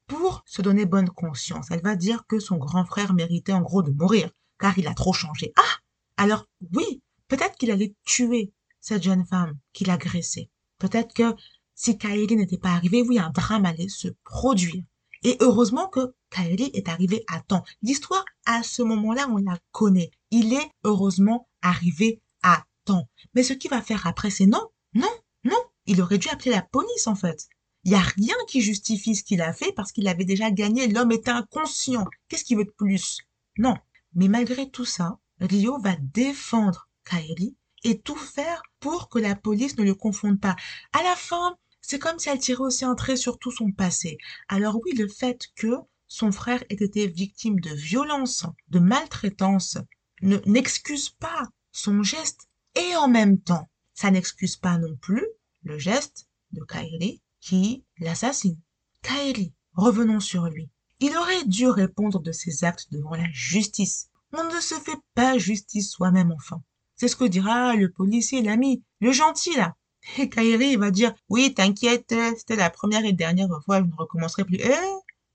Pour 0.06 0.42
se 0.44 0.60
donner 0.60 0.86
bonne 0.86 1.08
conscience, 1.08 1.68
elle 1.70 1.82
va 1.82 1.94
dire 1.94 2.26
que 2.26 2.40
son 2.40 2.56
grand 2.56 2.84
frère 2.84 3.14
méritait 3.14 3.52
en 3.52 3.60
gros 3.60 3.82
de 3.82 3.92
mourir, 3.92 4.30
car 4.58 4.76
il 4.76 4.88
a 4.88 4.94
trop 4.94 5.12
changé. 5.12 5.52
Ah! 5.56 5.76
Alors, 6.16 6.46
oui, 6.74 7.00
peut-être 7.28 7.56
qu'il 7.56 7.70
allait 7.70 7.94
tuer 8.04 8.52
cette 8.80 9.04
jeune 9.04 9.24
femme 9.24 9.56
qu'il 9.72 9.90
agressait. 9.90 10.50
Peut-être 10.78 11.14
que 11.14 11.34
si 11.74 11.96
Kairi 11.96 12.36
n'était 12.36 12.58
pas 12.58 12.72
arrivé, 12.72 13.02
oui, 13.02 13.18
un 13.18 13.30
drame 13.30 13.64
allait 13.64 13.88
se 13.88 14.08
produire. 14.24 14.84
Et 15.22 15.36
heureusement 15.40 15.88
que 15.88 16.14
Kairi 16.30 16.70
est 16.74 16.88
arrivé 16.88 17.24
à 17.28 17.40
temps. 17.40 17.64
L'histoire, 17.82 18.24
à 18.46 18.62
ce 18.62 18.82
moment-là, 18.82 19.28
on 19.30 19.36
la 19.36 19.58
connaît. 19.72 20.10
Il 20.30 20.54
est 20.54 20.70
heureusement 20.84 21.48
arrivé 21.62 22.22
à 22.42 22.64
temps. 22.84 23.08
Mais 23.34 23.42
ce 23.42 23.52
qu'il 23.52 23.70
va 23.70 23.82
faire 23.82 24.06
après, 24.06 24.30
c'est 24.30 24.46
non, 24.46 24.68
non, 24.94 25.10
non. 25.44 25.58
Il 25.86 26.00
aurait 26.00 26.18
dû 26.18 26.28
appeler 26.28 26.52
la 26.52 26.62
police, 26.62 27.06
en 27.06 27.14
fait. 27.14 27.48
Il 27.84 27.92
n'y 27.92 27.96
a 27.96 28.00
rien 28.00 28.34
qui 28.48 28.60
justifie 28.60 29.14
ce 29.14 29.24
qu'il 29.24 29.40
a 29.40 29.52
fait 29.52 29.72
parce 29.72 29.92
qu'il 29.92 30.08
avait 30.08 30.24
déjà 30.24 30.50
gagné. 30.50 30.86
L'homme 30.88 31.12
était 31.12 31.30
inconscient. 31.30 32.06
Qu'est-ce 32.28 32.44
qu'il 32.44 32.58
veut 32.58 32.64
de 32.64 32.74
plus? 32.76 33.18
Non. 33.58 33.74
Mais 34.14 34.28
malgré 34.28 34.70
tout 34.70 34.84
ça, 34.84 35.18
Rio 35.40 35.78
va 35.80 35.96
défendre 35.96 36.88
Kairi 37.04 37.56
et 37.84 38.00
tout 38.00 38.16
faire 38.16 38.62
pour 38.78 39.08
que 39.08 39.18
la 39.18 39.34
police 39.34 39.78
ne 39.78 39.84
le 39.84 39.94
confonde 39.94 40.40
pas. 40.40 40.56
À 40.92 41.02
la 41.02 41.16
fin, 41.16 41.56
c'est 41.80 41.98
comme 41.98 42.18
si 42.18 42.28
elle 42.28 42.38
tirait 42.38 42.60
aussi 42.60 42.84
un 42.84 42.94
trait 42.94 43.16
sur 43.16 43.38
tout 43.38 43.50
son 43.50 43.72
passé. 43.72 44.18
Alors 44.48 44.78
oui, 44.84 44.92
le 44.96 45.08
fait 45.08 45.48
que 45.56 45.74
son 46.08 46.32
frère 46.32 46.62
ait 46.68 46.74
été 46.74 47.06
victime 47.06 47.60
de 47.60 47.70
violence, 47.70 48.44
de 48.68 48.78
maltraitance, 48.78 49.78
ne 50.22 50.38
n'excuse 50.46 51.10
pas 51.10 51.48
son 51.72 52.02
geste 52.02 52.48
et 52.74 52.96
en 52.96 53.08
même 53.08 53.40
temps, 53.40 53.68
ça 53.94 54.10
n'excuse 54.10 54.56
pas 54.56 54.78
non 54.78 54.96
plus 54.96 55.26
le 55.62 55.78
geste 55.78 56.28
de 56.52 56.62
Kairi 56.64 57.22
qui 57.40 57.84
l'assassine. 57.98 58.58
Kairi, 59.02 59.54
revenons 59.74 60.20
sur 60.20 60.44
lui. 60.46 60.70
Il 61.00 61.16
aurait 61.16 61.44
dû 61.44 61.68
répondre 61.68 62.20
de 62.20 62.32
ses 62.32 62.64
actes 62.64 62.92
devant 62.92 63.14
la 63.14 63.30
justice. 63.32 64.10
On 64.32 64.44
ne 64.44 64.60
se 64.60 64.74
fait 64.74 64.98
pas 65.14 65.38
justice 65.38 65.90
soi-même 65.90 66.32
enfin. 66.32 66.62
C'est 66.96 67.08
ce 67.08 67.16
que 67.16 67.24
dira 67.24 67.74
le 67.74 67.90
policier, 67.90 68.42
l'ami, 68.42 68.84
le 69.00 69.12
gentil 69.12 69.54
là. 69.56 69.74
Et 70.18 70.28
Kairi 70.28 70.76
va 70.76 70.90
dire, 70.90 71.12
oui, 71.28 71.54
t'inquiète, 71.54 72.14
c'était 72.36 72.56
la 72.56 72.70
première 72.70 73.04
et 73.04 73.12
dernière 73.12 73.48
fois, 73.64 73.80
je 73.80 73.86
ne 73.86 73.94
recommencerai 73.96 74.44
plus. 74.44 74.58
Eh 74.60 74.74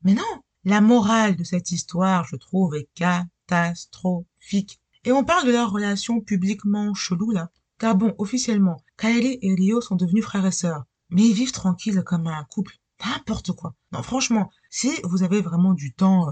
Mais 0.04 0.14
non, 0.14 0.24
la 0.64 0.82
morale 0.82 1.36
de 1.36 1.44
cette 1.44 1.72
histoire, 1.72 2.26
je 2.26 2.36
trouve, 2.36 2.76
est 2.76 2.90
catastrophique. 2.96 4.80
Et 5.04 5.12
on 5.12 5.24
parle 5.24 5.48
de 5.48 5.52
leur 5.52 5.72
relation 5.72 6.20
publiquement 6.20 6.94
chelou, 6.94 7.32
là. 7.32 7.52
Car 7.78 7.96
bon, 7.96 8.16
officiellement, 8.18 8.82
Kaeli 8.98 9.38
et 9.42 9.54
Rio 9.54 9.82
sont 9.82 9.96
devenus 9.96 10.24
frères 10.24 10.46
et 10.46 10.52
sœurs. 10.52 10.86
Mais 11.10 11.24
ils 11.24 11.34
vivent 11.34 11.52
tranquilles 11.52 12.04
comme 12.04 12.28
un 12.28 12.44
couple. 12.46 12.78
N'importe 13.06 13.52
quoi. 13.52 13.76
Non, 13.92 14.02
franchement, 14.02 14.50
si 14.70 14.92
vous 15.04 15.24
avez 15.24 15.42
vraiment 15.42 15.74
du 15.74 15.94
temps, 15.94 16.30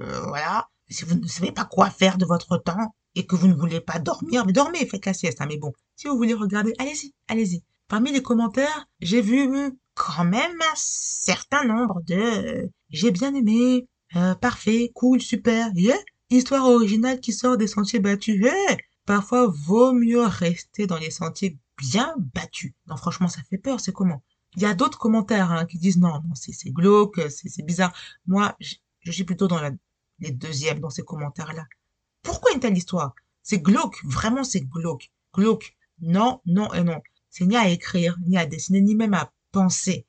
euh, 0.00 0.20
voilà, 0.26 0.68
si 0.88 1.04
vous 1.04 1.14
ne 1.14 1.26
savez 1.26 1.52
pas 1.52 1.64
quoi 1.64 1.88
faire 1.88 2.18
de 2.18 2.26
votre 2.26 2.58
temps, 2.58 2.94
et 3.14 3.26
que 3.26 3.36
vous 3.36 3.48
ne 3.48 3.54
voulez 3.54 3.80
pas 3.80 3.98
dormir, 3.98 4.46
mais 4.46 4.52
dormez, 4.52 4.86
faites 4.86 5.06
la 5.06 5.14
sieste, 5.14 5.40
hein, 5.40 5.46
mais 5.48 5.58
bon, 5.58 5.72
si 5.96 6.08
vous 6.08 6.16
voulez 6.16 6.34
regarder, 6.34 6.72
allez-y, 6.78 7.14
allez-y. 7.28 7.62
Parmi 7.88 8.12
les 8.12 8.22
commentaires, 8.22 8.86
j'ai 9.00 9.20
vu 9.20 9.48
quand 9.94 10.24
même 10.24 10.60
un 10.60 10.74
certain 10.76 11.64
nombre 11.64 12.02
de 12.06 12.70
j'ai 12.90 13.10
bien 13.10 13.34
aimé, 13.34 13.86
euh, 14.16 14.34
parfait, 14.34 14.90
cool, 14.94 15.20
super, 15.20 15.70
yeah, 15.74 15.96
histoire 16.30 16.66
originale 16.66 17.20
qui 17.20 17.32
sort 17.32 17.56
des 17.56 17.66
sentiers 17.66 18.00
battus, 18.00 18.40
yeah. 18.42 18.76
Parfois, 19.04 19.48
vaut 19.48 19.92
mieux 19.92 20.22
rester 20.24 20.86
dans 20.86 20.96
les 20.96 21.10
sentiers 21.10 21.58
bien 21.76 22.14
battus. 22.34 22.72
Non, 22.86 22.96
franchement, 22.96 23.28
ça 23.28 23.42
fait 23.50 23.58
peur, 23.58 23.80
c'est 23.80 23.92
comment? 23.92 24.22
Il 24.56 24.62
y 24.62 24.66
a 24.66 24.74
d'autres 24.74 24.98
commentaires 24.98 25.50
hein, 25.50 25.66
qui 25.66 25.78
disent 25.78 25.98
non, 25.98 26.08
non, 26.08 26.34
c'est 26.34 26.70
glauque, 26.70 27.20
c'est 27.30 27.64
bizarre. 27.64 27.92
Moi, 28.26 28.56
je 28.60 29.10
suis 29.10 29.24
plutôt 29.24 29.48
dans 29.48 29.60
la, 29.60 29.72
les 30.20 30.30
deuxièmes, 30.30 30.80
dans 30.80 30.90
ces 30.90 31.02
commentaires-là. 31.02 31.66
Pourquoi 32.22 32.52
une 32.52 32.60
telle 32.60 32.76
histoire? 32.76 33.14
C'est 33.42 33.58
glauque, 33.58 33.98
vraiment 34.04 34.44
c'est 34.44 34.60
glauque. 34.60 35.10
Glauque, 35.34 35.74
non, 36.00 36.40
non 36.46 36.72
et 36.74 36.82
non. 36.82 37.00
C'est 37.30 37.46
ni 37.46 37.56
à 37.56 37.68
écrire, 37.68 38.16
ni 38.26 38.36
à 38.36 38.46
dessiner, 38.46 38.80
ni 38.80 38.94
même 38.94 39.14
à 39.14 39.32
penser. 39.52 40.06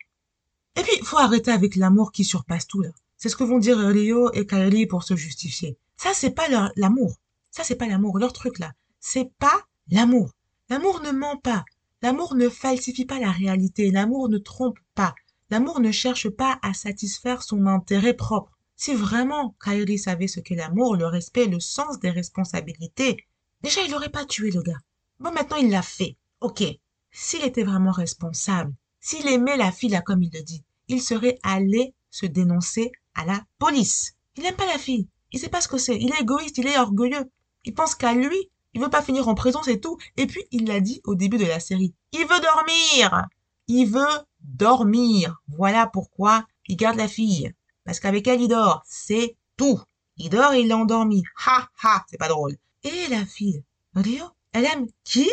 Et 0.75 0.82
puis, 0.82 1.03
faut 1.03 1.17
arrêter 1.17 1.51
avec 1.51 1.75
l'amour 1.75 2.12
qui 2.12 2.24
surpasse 2.24 2.67
tout, 2.67 2.82
là. 2.82 2.89
C'est 3.17 3.29
ce 3.29 3.36
que 3.38 3.43
vont 3.43 3.60
dire 3.60 3.77
Rio 3.77 4.32
et 4.34 4.46
Kylie 4.46 4.88
pour 4.88 5.03
se 5.03 5.15
justifier. 5.15 5.77
Ça, 5.96 6.13
c'est 6.13 6.32
pas 6.32 6.48
l'amour. 6.75 7.15
Ça, 7.51 7.63
c'est 7.63 7.75
pas 7.75 7.88
l'amour. 7.88 8.17
Leur 8.20 8.34
truc, 8.34 8.60
là. 8.60 8.74
C'est 9.00 9.32
pas 9.39 9.65
l'amour. 9.89 10.32
L'amour 10.70 11.01
ne 11.01 11.12
ment 11.12 11.38
pas. 11.38 11.63
L'amour 12.01 12.36
ne 12.36 12.50
falsifie 12.50 13.05
pas 13.05 13.20
la 13.20 13.32
réalité. 13.32 13.91
L'amour 13.91 14.27
ne 14.27 14.38
trompe 14.38 14.79
pas. 14.96 15.15
L'amour 15.50 15.79
ne 15.79 15.91
cherche 15.91 16.29
pas 16.29 16.60
à 16.62 16.74
satisfaire 16.74 17.43
son 17.43 17.65
intérêt 17.67 18.13
propre. 18.13 18.58
Si 18.75 18.94
vraiment 18.94 19.56
Kylie 19.63 20.00
savait 20.00 20.27
ce 20.27 20.39
qu'est 20.39 20.56
l'amour, 20.56 20.96
le 20.96 21.06
respect, 21.06 21.46
le 21.46 21.60
sens 21.60 22.00
des 22.00 22.10
responsabilités, 22.10 23.25
déjà 23.62 23.82
il 23.82 23.92
n'aurait 23.92 24.10
pas 24.10 24.25
tué 24.25 24.51
le 24.51 24.62
gars. 24.62 24.80
Bon, 25.20 25.32
maintenant 25.32 25.58
il 25.58 25.70
l'a 25.70 25.82
fait. 25.82 26.18
Ok. 26.42 26.63
S'il 27.12 27.44
était 27.44 27.63
vraiment 27.63 27.92
responsable, 27.92 28.74
s'il 29.00 29.27
aimait 29.27 29.58
la 29.58 29.72
fille 29.72 29.89
là 29.89 30.01
comme 30.01 30.24
il 30.24 30.32
le 30.34 30.42
dit, 30.42 30.63
il 30.88 31.01
serait 31.01 31.38
allé 31.44 31.94
se 32.10 32.25
dénoncer 32.25 32.92
à 33.15 33.25
la 33.25 33.44
police. 33.60 34.13
Il 34.36 34.44
n'aime 34.44 34.56
pas 34.56 34.65
la 34.65 34.77
fille. 34.77 35.08
Il 35.32 35.39
sait 35.39 35.50
pas 35.50 35.62
ce 35.62 35.68
que 35.68 35.77
c'est. 35.77 35.98
Il 35.98 36.12
est 36.12 36.22
égoïste, 36.22 36.58
il 36.58 36.68
est 36.68 36.77
orgueilleux. 36.77 37.30
Il 37.65 37.74
pense 37.74 37.96
qu'à 37.96 38.13
lui. 38.13 38.50
Il 38.74 38.82
veut 38.82 38.89
pas 38.89 39.03
finir 39.03 39.27
en 39.27 39.36
prison, 39.36 39.62
c'est 39.63 39.80
tout. 39.80 39.98
Et 40.18 40.25
puis, 40.25 40.44
il 40.51 40.68
l'a 40.68 40.80
dit 40.80 41.01
au 41.03 41.13
début 41.13 41.38
de 41.38 41.46
la 41.46 41.60
série. 41.60 41.94
Il 42.12 42.22
veut 42.22 42.42
dormir. 42.42 43.27
Il 43.68 43.86
veut 43.86 44.25
dormir. 44.42 45.42
Voilà 45.48 45.86
pourquoi 45.86 46.46
il 46.68 46.75
garde 46.75 46.98
la 46.98 47.08
fille. 47.08 47.53
Parce 47.85 47.99
qu'avec 47.99 48.27
elle, 48.27 48.41
il 48.41 48.47
dort. 48.47 48.83
C'est 48.85 49.35
tout. 49.57 49.81
Il 50.17 50.29
dort 50.29 50.53
il 50.53 50.69
est 50.69 50.73
endormi. 50.73 51.23
Ha 51.45 51.69
ha, 51.83 52.05
c'est 52.09 52.17
pas 52.17 52.27
drôle. 52.27 52.55
Et 52.83 53.07
la 53.09 53.25
fille, 53.25 53.63
Rio, 53.95 54.25
elle 54.51 54.65
aime 54.65 54.87
qui? 55.03 55.29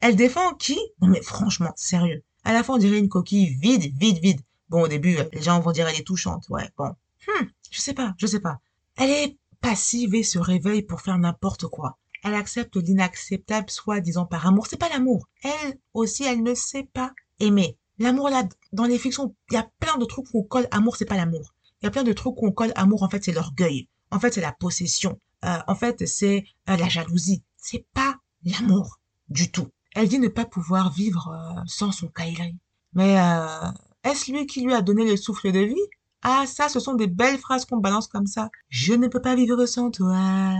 Elle 0.00 0.16
défend 0.16 0.54
qui? 0.54 0.78
Non 1.00 1.08
mais 1.08 1.22
franchement, 1.22 1.72
sérieux. 1.76 2.22
À 2.44 2.52
la 2.52 2.62
fin, 2.62 2.74
on 2.74 2.78
dirait 2.78 2.98
une 2.98 3.08
coquille 3.08 3.54
vide, 3.54 3.96
vide, 3.96 4.18
vide. 4.18 4.40
Bon, 4.68 4.82
au 4.82 4.88
début, 4.88 5.16
les 5.32 5.42
gens 5.42 5.60
vont 5.60 5.70
dire 5.70 5.86
elle 5.86 6.00
est 6.00 6.06
touchante. 6.06 6.46
Ouais, 6.48 6.68
bon. 6.76 6.94
Hum, 7.28 7.48
je 7.70 7.80
sais 7.80 7.94
pas, 7.94 8.14
je 8.16 8.26
sais 8.26 8.40
pas. 8.40 8.58
Elle 8.96 9.10
est 9.10 9.38
passive 9.60 10.14
et 10.14 10.22
se 10.22 10.38
réveille 10.38 10.82
pour 10.82 11.00
faire 11.02 11.18
n'importe 11.18 11.66
quoi. 11.66 11.98
Elle 12.24 12.34
accepte 12.34 12.76
l'inacceptable 12.76 13.70
soi-disant 13.70 14.26
par 14.26 14.46
amour. 14.46 14.66
C'est 14.66 14.76
pas 14.76 14.88
l'amour. 14.88 15.28
Elle 15.42 15.78
aussi, 15.92 16.24
elle 16.24 16.42
ne 16.42 16.54
sait 16.54 16.88
pas 16.92 17.12
aimer. 17.40 17.76
L'amour 17.98 18.30
là, 18.30 18.44
dans 18.72 18.84
les 18.84 18.98
fictions, 18.98 19.34
il 19.50 19.54
y 19.54 19.56
a 19.56 19.68
plein 19.78 19.96
de 19.98 20.04
trucs 20.04 20.28
qu'on 20.30 20.42
colle 20.42 20.68
amour, 20.70 20.96
c'est 20.96 21.04
pas 21.04 21.16
l'amour. 21.16 21.54
Il 21.82 21.86
y 21.86 21.88
a 21.88 21.90
plein 21.90 22.04
de 22.04 22.12
trucs 22.12 22.36
qu'on 22.36 22.52
colle 22.52 22.72
amour, 22.76 23.02
en 23.02 23.08
fait, 23.08 23.24
c'est 23.24 23.32
l'orgueil. 23.32 23.88
En 24.12 24.20
fait, 24.20 24.32
c'est 24.32 24.40
la 24.40 24.52
possession. 24.52 25.18
Euh, 25.44 25.58
en 25.66 25.74
fait, 25.74 26.06
c'est 26.06 26.44
euh, 26.70 26.76
la 26.76 26.88
jalousie. 26.88 27.42
C'est 27.56 27.86
pas 27.92 28.16
l'amour 28.44 29.00
du 29.28 29.50
tout. 29.50 29.68
Elle 29.94 30.08
dit 30.08 30.18
ne 30.18 30.28
pas 30.28 30.44
pouvoir 30.44 30.92
vivre 30.92 31.28
euh, 31.28 31.60
sans 31.66 31.90
son 31.90 32.08
Kairi. 32.08 32.56
Mais 32.94 33.20
euh, 33.20 33.70
est-ce 34.04 34.30
lui 34.30 34.46
qui 34.46 34.62
lui 34.62 34.72
a 34.74 34.80
donné 34.82 35.04
le 35.04 35.16
souffle 35.16 35.50
de 35.50 35.58
vie? 35.58 35.88
Ah, 36.22 36.44
ça, 36.46 36.68
ce 36.68 36.78
sont 36.78 36.94
des 36.94 37.08
belles 37.08 37.38
phrases 37.38 37.64
qu'on 37.64 37.78
balance 37.78 38.06
comme 38.06 38.26
ça. 38.26 38.50
Je 38.68 38.94
ne 38.94 39.08
peux 39.08 39.20
pas 39.20 39.34
vivre 39.34 39.66
sans 39.66 39.90
toi. 39.90 40.54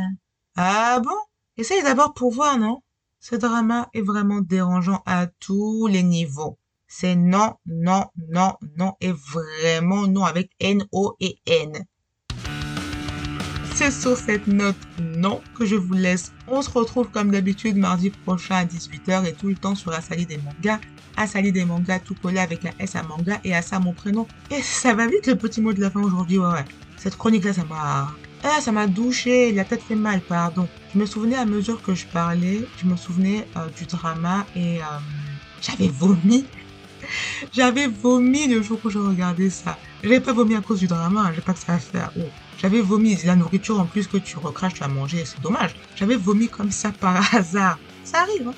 Ah 0.56 1.00
bon? 1.00 1.16
Essaye 1.56 1.82
d'abord 1.82 2.14
pour 2.14 2.32
voir, 2.32 2.58
non? 2.58 2.82
Ce 3.20 3.36
drama 3.36 3.88
est 3.94 4.02
vraiment 4.02 4.40
dérangeant 4.40 5.02
à 5.06 5.28
tous 5.28 5.86
les 5.86 6.02
niveaux. 6.02 6.58
C'est 6.94 7.16
non, 7.16 7.54
non, 7.64 8.04
non, 8.28 8.52
non 8.76 8.92
et 9.00 9.12
vraiment 9.12 10.06
non 10.06 10.24
avec 10.24 10.50
N-O 10.60 11.16
et 11.20 11.38
N. 11.46 11.72
C'est 13.74 13.90
sur 13.90 14.14
cette 14.14 14.46
note 14.46 14.76
non 15.00 15.40
que 15.54 15.64
je 15.64 15.74
vous 15.74 15.94
laisse. 15.94 16.32
On 16.48 16.60
se 16.60 16.68
retrouve 16.68 17.08
comme 17.08 17.30
d'habitude 17.30 17.78
mardi 17.78 18.10
prochain 18.10 18.56
à 18.56 18.64
18h 18.66 19.24
et 19.24 19.32
tout 19.32 19.48
le 19.48 19.54
temps 19.54 19.74
sur 19.74 19.90
Asali 19.90 20.26
des 20.26 20.36
mangas. 20.36 20.80
Asali 21.16 21.50
des 21.50 21.64
mangas 21.64 22.00
tout 22.00 22.14
collé 22.14 22.38
avec 22.38 22.62
la 22.62 22.72
S 22.78 22.94
à 22.94 23.02
manga 23.02 23.40
et 23.42 23.54
à 23.54 23.62
ça 23.62 23.80
mon 23.80 23.94
prénom. 23.94 24.28
Et 24.50 24.60
ça 24.60 24.92
va 24.92 25.06
vite 25.06 25.26
le 25.26 25.36
petit 25.36 25.62
mot 25.62 25.72
de 25.72 25.80
la 25.80 25.90
fin 25.90 26.02
aujourd'hui, 26.02 26.36
ouais 26.36 26.52
ouais. 26.52 26.64
Cette 26.98 27.16
chronique 27.16 27.46
là 27.46 27.54
ça 27.54 27.64
m'a... 27.64 28.12
Ah, 28.44 28.60
ça 28.60 28.70
m'a 28.70 28.86
douché, 28.86 29.52
la 29.52 29.64
tête 29.64 29.82
fait 29.82 29.94
mal, 29.94 30.20
pardon. 30.20 30.68
Je 30.92 30.98
me 30.98 31.06
souvenais 31.06 31.36
à 31.36 31.46
mesure 31.46 31.80
que 31.80 31.94
je 31.94 32.04
parlais, 32.06 32.66
je 32.76 32.86
me 32.86 32.96
souvenais 32.96 33.46
euh, 33.56 33.68
du 33.78 33.86
drama 33.86 34.44
et 34.54 34.78
euh, 34.78 34.84
j'avais 35.62 35.88
vomi. 35.88 36.44
J'avais 37.52 37.86
vomi 37.86 38.46
le 38.46 38.62
jour 38.62 38.78
où 38.84 38.90
je 38.90 38.98
regardais 38.98 39.50
ça. 39.50 39.78
J'avais 40.02 40.20
pas 40.20 40.32
vomi 40.32 40.54
à 40.54 40.60
cause 40.60 40.80
du 40.80 40.86
drama, 40.86 41.24
hein, 41.26 41.32
j'ai 41.34 41.40
pas 41.40 41.52
que 41.52 41.58
ça 41.58 41.74
à 41.74 41.78
faire. 41.78 42.10
Oh. 42.18 42.22
J'avais 42.58 42.80
vomi, 42.80 43.16
la 43.24 43.36
nourriture 43.36 43.80
en 43.80 43.86
plus 43.86 44.06
que 44.06 44.16
tu 44.16 44.38
recraches, 44.38 44.74
tu 44.74 44.82
as 44.82 44.88
mangé, 44.88 45.24
c'est 45.24 45.40
dommage. 45.40 45.74
J'avais 45.96 46.16
vomi 46.16 46.48
comme 46.48 46.70
ça 46.70 46.92
par 46.92 47.34
hasard. 47.34 47.78
Ça 48.04 48.20
arrive, 48.20 48.48
hein. 48.48 48.54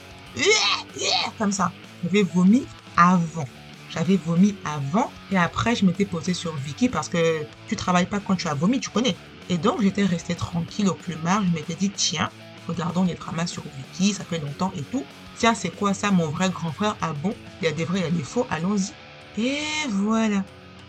Comme 1.39 1.53
ça. 1.53 1.73
J'avais 2.03 2.23
vomi 2.23 2.67
avant. 2.97 3.47
J'avais 3.91 4.17
vomi 4.17 4.57
avant 4.65 5.11
et 5.31 5.39
après 5.39 5.77
je 5.77 5.87
m'étais 5.87 6.05
posée 6.05 6.35
sur 6.35 6.55
Vicky 6.57 6.89
parce 6.89 7.09
que 7.09 7.45
tu 7.69 7.77
travailles 7.77 8.07
pas 8.07 8.19
quand 8.19 8.35
tu 8.35 8.49
as 8.49 8.55
vomi, 8.55 8.81
tu 8.81 8.91
connais. 8.91 9.17
Et 9.49 9.57
donc 9.57 9.83
j'étais 9.83 10.05
restée 10.05 10.35
tranquille 10.35 10.89
au 10.89 10.95
plumard, 10.95 11.45
je 11.45 11.51
m'étais 11.51 11.75
dit 11.75 11.91
tiens, 11.91 12.29
regardons 12.67 13.05
les 13.05 13.15
dramas 13.15 13.47
sur 13.47 13.63
Vicky, 13.77 14.13
ça 14.13 14.25
fait 14.25 14.41
longtemps 14.41 14.73
et 14.77 14.83
tout. 14.83 15.05
Tiens, 15.37 15.55
c'est 15.55 15.71
quoi 15.71 15.95
ça, 15.95 16.11
mon 16.11 16.29
vrai 16.29 16.51
grand 16.51 16.73
frère 16.73 16.97
Ah 17.01 17.13
bon? 17.13 17.35
Il 17.61 17.65
y 17.65 17.69
a 17.69 17.73
des 17.73 17.85
vrais, 17.85 18.01
il 18.01 18.05
y 18.05 18.07
a 18.07 18.11
des 18.11 18.23
faux, 18.23 18.47
allons-y. 18.51 18.93
Et 19.41 19.89
voilà. 19.89 20.45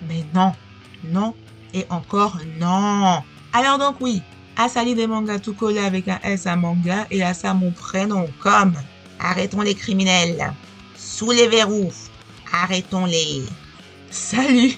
Mais 0.07 0.23
non, 0.33 0.53
non, 1.03 1.33
et 1.73 1.85
encore 1.89 2.37
non. 2.59 3.23
Alors 3.53 3.77
donc 3.79 3.95
oui, 4.01 4.21
Asali 4.57 4.95
des 4.95 5.07
mangas 5.07 5.39
tout 5.39 5.53
collé 5.53 5.79
avec 5.79 6.07
un 6.07 6.19
S 6.23 6.45
à 6.45 6.55
manga 6.55 7.07
et 7.09 7.23
à 7.23 7.33
ça 7.33 7.53
mon 7.53 7.71
prénom 7.71 8.27
comme 8.39 8.73
Arrêtons 9.19 9.61
les 9.61 9.75
criminels. 9.75 10.53
Sous 10.95 11.31
les 11.31 11.47
verrous. 11.47 11.93
Arrêtons-les. 12.51 13.43
Salut 14.11 14.77